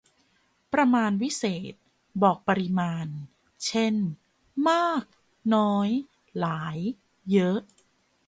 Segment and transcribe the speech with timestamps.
[0.73, 1.81] ประมาณวิเศษณ์
[2.23, 3.07] บอกปริมาณ
[3.65, 3.95] เช่น
[4.69, 5.05] มาก
[5.55, 5.89] น้อย
[6.39, 6.77] หลาย
[7.31, 7.59] เยอะ